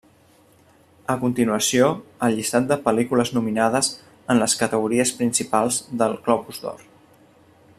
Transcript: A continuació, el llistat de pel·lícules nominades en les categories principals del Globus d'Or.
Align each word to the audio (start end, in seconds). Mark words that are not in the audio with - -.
A 1.13 1.15
continuació, 1.23 1.89
el 2.27 2.37
llistat 2.39 2.65
de 2.71 2.77
pel·lícules 2.87 3.33
nominades 3.35 3.91
en 4.35 4.41
les 4.45 4.57
categories 4.63 5.13
principals 5.21 5.81
del 6.03 6.17
Globus 6.29 6.65
d'Or. 6.65 6.83